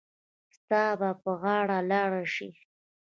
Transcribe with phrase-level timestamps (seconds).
[0.55, 2.49] ستا به په غاړه لار شي.